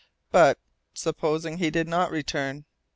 "But 0.31 0.57
supposing 0.95 1.59
he 1.59 1.69
did 1.69 1.87
not 1.87 2.09
return?" 2.09 2.65